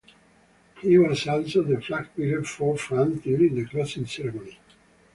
He 0.79 0.97
was 0.97 1.27
also 1.27 1.61
the 1.61 1.79
flag 1.79 2.07
bearer 2.17 2.43
for 2.43 2.75
France 2.75 3.21
during 3.21 3.53
the 3.53 3.65
closing 3.67 4.07
ceremony. 4.07 4.57